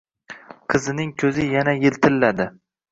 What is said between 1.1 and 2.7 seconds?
koʻzi yana yiltilladi.